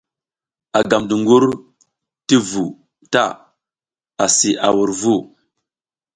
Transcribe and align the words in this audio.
A 0.77 0.79
gam 0.89 1.03
dungur 1.09 1.43
ti 2.27 2.35
vu 2.49 2.65
ta 3.13 3.23
asi 4.25 4.51
a 4.67 4.69
wur 4.75 4.91
vu. 5.01 5.15